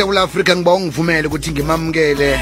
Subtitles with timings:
[0.00, 2.40] esewula afrika ngiba ungivumele ukuthi ngimamukele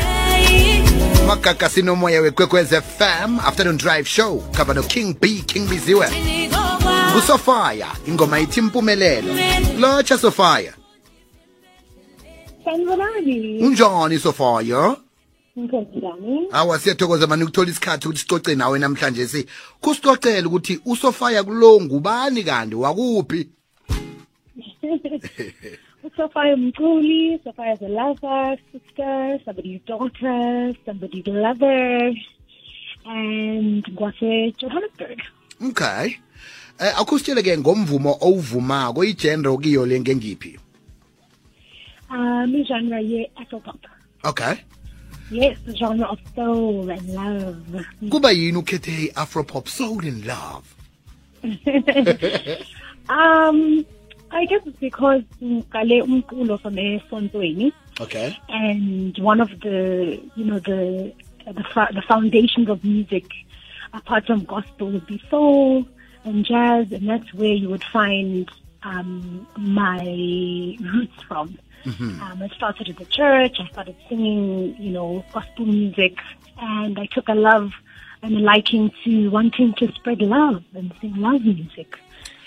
[1.27, 6.07] magaga sinomoya wekwekwez fm afternoon drive show khaba no-king b king biziwe.
[7.13, 9.35] Ngusofaya ingoma ithi impumelelo.
[9.79, 10.73] Lotsha sofaya
[12.65, 13.59] Sanibonani.
[13.63, 14.97] unjani sofaya
[15.59, 16.49] Ngizojani.
[16.53, 19.27] awa siyathokoza mani ukuthola isikhathi ukuthi sicoce nawe namhlanje.
[19.27, 19.47] Si
[19.81, 22.75] kusicocela ukuthi usofaya kulo ngubani kanti?
[22.75, 23.49] Wakuphi?
[26.19, 32.13] Sophia Mkuli, Sophia is a lover, sister, somebody's daughter, somebody's lover,
[33.07, 35.19] and Gwase Johannesburg.
[35.63, 36.17] okay
[36.81, 40.59] eh akusitshele ke ngomvumo owuvumako igenre okiyo le ngengiphi
[42.11, 43.81] Um, genre ye Afropop.
[44.25, 44.55] okay
[45.31, 47.85] Yes, the genre of soul and love.
[48.11, 50.65] kuba yini ukhethe i-afropop soul and love
[53.09, 53.85] Um,
[54.31, 57.73] I guess it's because ngale umculo from esontweni.
[58.01, 58.37] okay.
[58.49, 61.13] And one of the you know the
[61.47, 63.25] the, the foundations of music
[63.95, 65.87] apart from gospel would be soul
[66.25, 68.51] and jazz and that's where you would find
[68.83, 70.05] um, my
[70.81, 71.59] roots from.
[71.87, 76.19] Um, I started at the church I started singing you know gospel music
[76.61, 77.73] and I took a love
[78.23, 81.97] and a liking to wanting to spread love and sing love music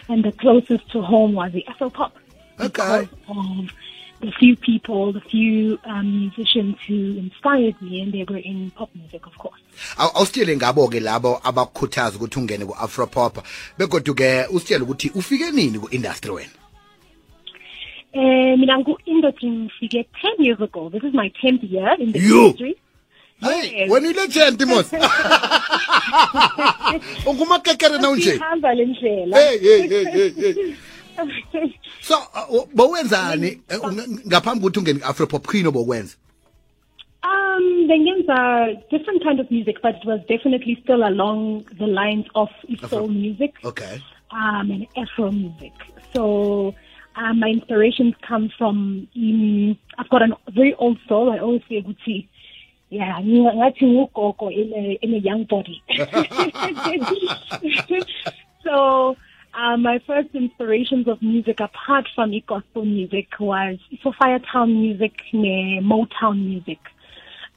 [0.10, 2.12] and the closest to home was the Afropop
[2.60, 2.68] Okay.
[2.68, 3.70] because of
[4.22, 8.90] the few people, the few um, musicians who inspired me, and they were in pop
[8.94, 9.60] music, of course.
[9.98, 13.44] Aw- awusitshele ngabo ke labo abakukhuthaza ukuthi ungene ku-afropop
[13.78, 16.50] begodwa ke usitshele ukuthi ufike nini ku-industry wena
[18.14, 20.06] Uh, mina ngu-industry ngifike
[20.40, 20.90] 10 years ago.
[20.90, 22.76] This is my 10th year in the industry.
[23.42, 23.90] Hayi Yes.
[23.92, 24.92] wena uyilegend mos
[27.26, 29.38] ungumakekere na unje Sihamba le ndlela.
[29.40, 30.76] hey hey hey hey hey
[32.02, 32.16] so
[32.50, 33.80] uh, bowenzani eh,
[34.28, 36.16] ngaphambi kokuthi ungene ku-afropop khuyini obokwenza
[37.24, 42.50] Um, bengenza different kind of music, but it was definitely still along the lines of
[42.90, 43.54] soul music.
[43.64, 44.02] okay
[44.32, 45.72] um, and Afro music.
[46.16, 46.74] So
[47.16, 49.08] um, my inspirations come from.
[49.16, 51.32] Um, I've got a very old soul.
[51.32, 52.28] I always say, "Gucci."
[52.92, 55.82] Yeah, ngathi ngugogo in a in a young body.
[58.66, 59.16] so
[59.54, 65.80] um, my first inspirations of music, apart from gospel music, was for Firetown music, ne
[65.82, 66.80] Motown music.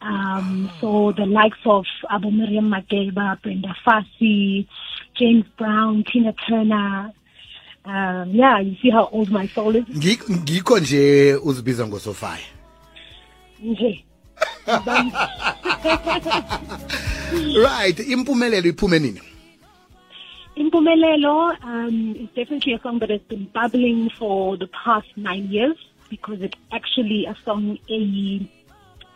[0.00, 4.69] Um, so the likes of Abu Miriam Makeba, Brenda Fassie,
[5.19, 7.11] James Brown, Tina Turner.
[7.84, 9.84] Um, yeah, you see how old my soul is.
[9.84, 12.44] Ngi- ngikho nje uzibiza ngosofaya
[13.62, 14.05] Nje.
[17.64, 19.20] right impumelelo iphume nini
[20.56, 25.76] Impumelelo um, is definitely a song that has been bubbling for the past nine years
[26.08, 28.48] because it's actually a song, a,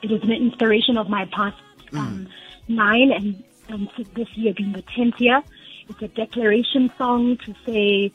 [0.03, 1.57] it was an inspiration of my past
[1.93, 2.27] um,
[2.67, 5.41] nine and, and this year being the 10th year.
[5.89, 8.11] It's a declaration song to say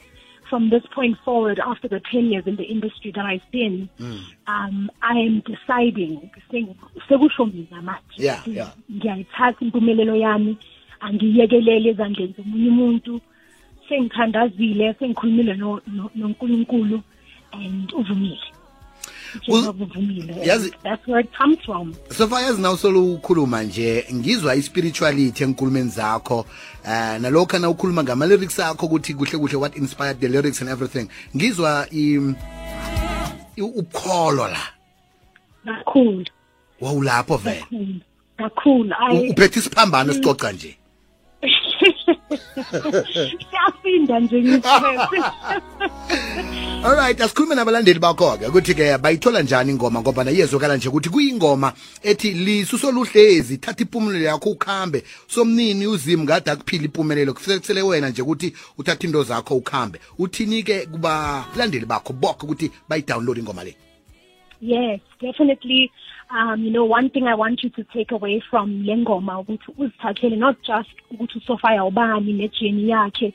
[0.53, 3.89] from this point forward, after the 10 years in the industry that I've been,
[4.45, 6.75] um, I am deciding, saying,
[7.09, 8.17] sekusho mina manje.
[8.17, 8.71] Yeah, yeah.
[8.91, 10.57] ngiyayithatha impumelelo yami
[10.99, 13.21] angiyekelele ezandleni zomunye umuntu
[13.89, 17.01] sengithandazile sengikhulumile no- no- nonkulunkulu
[17.53, 18.52] and njengoba uvumile
[20.45, 21.93] yazi- that's where it comes from.
[22.09, 26.45] Sofaya yazi naw solo ukhuluma nje ngizwa i-spirituality enkulumeni zakho
[26.85, 31.07] eh nalokho na ukhuluma ngama-lyrics akho ukuthi kuhle kuhle what inspired the lyrics and everything.
[31.35, 32.35] Ngizwa i-
[33.55, 34.59] i- ubukholo la.
[35.65, 36.25] Kakhulu.
[36.81, 37.59] Wawulapho vele.
[37.61, 37.99] Kakhulu.
[38.37, 38.95] Kakhulu.
[39.11, 40.77] U- I- uphethe isiphambano sicoca nje.
[43.49, 45.23] Siyasinda nje ngithethe
[46.83, 48.47] alright asikhulume nabalandeli bakho-ke.
[48.47, 50.01] Ukuthi-ke bayithola njani ingoma?
[50.01, 51.73] Ngoba nayiyezwakala nje ukuthi kuyingoma
[52.03, 55.03] ethi lisuso luhlezi thatha impumelelo yakho ukhambe.
[55.27, 59.99] Somnini uzimi ngade akuphila impumelelo kusele wena nje ukuthi uthatha into zakho ukhambe.
[60.19, 63.75] Uthini-ke kubalandeli bakho bokho ukuthi bayidownload ingoma le?
[64.59, 65.91] Yes, definitely.
[66.29, 70.37] Um, you know, one thing I want you to take away from Lengoma ukuthi uzithathele
[70.37, 73.33] not just ukuthi uSophia ubani nejeni yakhe.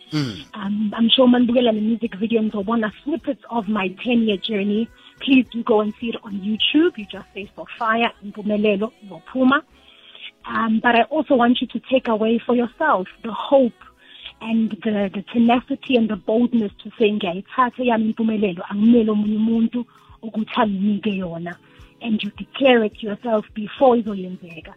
[0.55, 4.89] Um, I'm sure manibukela the music video nizobona snippets of my 10 year journey.
[5.21, 6.97] Please do go and see it on YouTube.
[6.97, 9.63] You just say Sophia Impumelelo Zophuma.
[10.47, 13.73] Um, but I also want you to take away for yourself the hope
[14.41, 19.85] and the, the tenacity and the boldness to say ngiyayithatha yami impumelelo angimele omunye umuntu
[20.23, 21.57] ukuthi yona
[22.01, 24.75] and you declare it yourself before izoyenzeka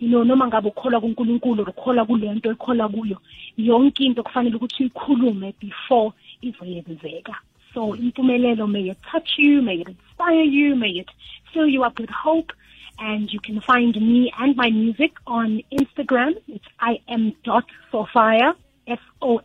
[0.00, 3.18] you know noma ngabe ukholwa kuNkulunkulu ukholwa kulento ekholwa kuyo
[3.56, 7.36] yonke into kufanele ukuthi uyikhulume before izoyenzeka
[7.74, 11.08] So impumelelo, may it touch you, may it inspire you, may it
[11.52, 12.52] fill you up with hope.
[12.98, 16.34] And you can find me and my music on Instagram.
[16.46, 18.54] It's I am dot Sophia,
[18.86, 19.36] S-O-F-A-Y-A.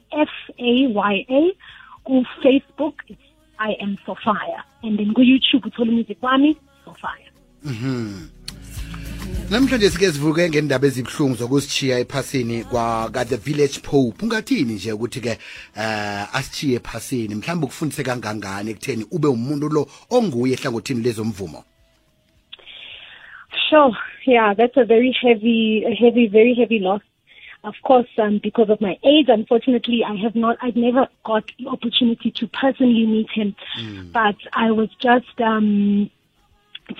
[2.10, 2.94] On Facebook,
[3.60, 4.64] I am Sophia.
[4.84, 6.56] And then go YouTube, uthola music wami,
[6.86, 7.32] Sophia.
[9.50, 15.22] namhlanje sike sivuke ngendaba ezibuhlungu zokusitshiya ephasini kwa ka the village pope ungathini nje ukuthi
[15.22, 21.64] ke eh asitshiye ephasini mhlawumbe ukufundise kangangani ekutheni ube umuntu lo onguye ehlangothini lezomvumo
[23.70, 23.98] Sure.
[24.26, 27.02] Yeah, that's a very heavy, a heavy, very heavy loss.
[27.64, 31.68] Of course, um, because of my age, unfortunately, I have not, I've never got the
[31.68, 33.56] opportunity to personally meet him.
[34.14, 36.10] But I was just, um,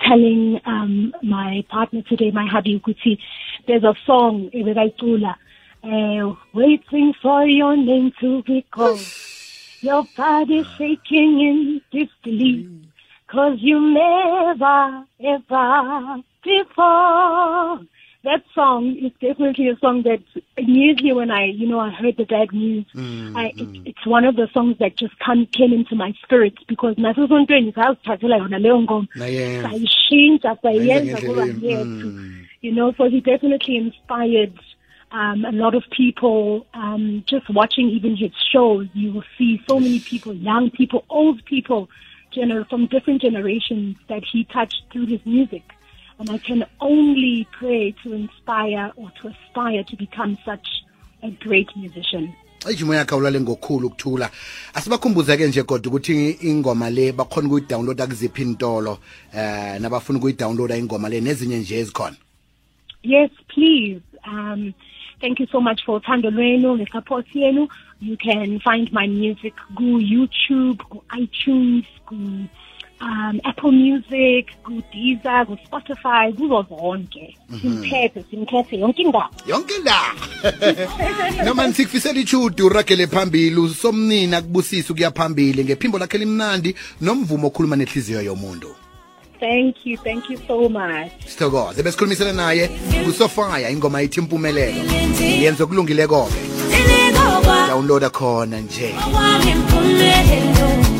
[0.06, 3.18] telling, um, my partner today, my hubby, Kuti,
[3.66, 5.36] there's a song, Ebekaitula,
[5.84, 9.06] uh, waiting for your name to be called.
[9.80, 12.66] Your body shaking in disbelief.
[13.28, 17.80] Cause you never, ever before.
[18.28, 20.22] That song is definitely a song that
[20.58, 24.36] immediately when I, you know, I heard the bad news, I, it, it's one of
[24.36, 29.08] the songs that just come, came into my spirit because nasesontweni sayazithathela yona leyo ngoma
[29.16, 32.44] sayishintsha sayenza kuba yethu mm.
[32.60, 32.92] you know.
[32.98, 34.52] So he definitely inspired
[35.10, 38.88] um, a lot of people um, just watching even his shows.
[38.92, 41.88] You will see so many people young people old people
[42.36, 45.62] gener- from different generations that he touched through his music
[46.18, 50.68] and i can only pray to inspire or to aspire to become such
[51.22, 52.28] a great musician
[52.70, 54.30] ijumo yakhe awulale ngokukhulu ukuthula
[54.74, 58.98] asibakhumbuze-ke nje kodwa ukuthi ingoma le bakhona ukuyidownloada kuziphi intolo
[59.34, 62.16] eh nabafuna ukuyidownloada ingoma le nezinye nje ezikhona
[63.02, 64.02] Yes, please.
[64.26, 64.74] Um,
[65.20, 67.68] thank you so much for uthando lwenu ngesupport yenu.
[68.00, 72.16] You can find my music go YouTube, go iTunes, go
[73.00, 77.36] um, Apple Music, go Deezer, go Spotify, kuzo zonke.
[77.60, 79.28] Simkhethe, simkhethe yonke indawo.
[79.46, 80.14] yonke la
[81.44, 88.22] noma nisikufisela ichudu uragele phambili usomnini kubusisa ukuya phambili ngephimbo lakhe limnandi nomvumo okhuluma nenhliziyo
[88.22, 88.68] yomuntu.
[89.40, 91.12] Thank you, thank you so much.
[91.26, 92.68] sithokoze besikhulumisana naye
[93.04, 94.82] kusofaya ingoma ithi impumelelo.
[95.42, 96.40] Yenza okulungileko-ke.
[97.68, 98.94] Downloada khona nje.
[99.14, 100.97] Wami mpumelelo